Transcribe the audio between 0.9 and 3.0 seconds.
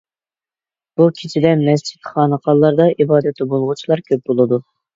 بۇ كېچىدە مەسچىت، خانىقالاردا